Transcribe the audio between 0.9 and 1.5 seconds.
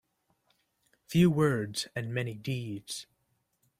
Few